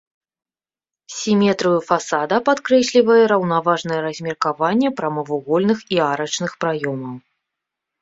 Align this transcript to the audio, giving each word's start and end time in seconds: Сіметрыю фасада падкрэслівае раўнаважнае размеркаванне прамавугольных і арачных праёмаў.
Сіметрыю 1.17 1.79
фасада 1.89 2.37
падкрэслівае 2.49 3.19
раўнаважнае 3.33 4.01
размеркаванне 4.09 4.89
прамавугольных 5.03 5.89
і 5.97 6.05
арачных 6.13 6.51
праёмаў. 6.63 7.15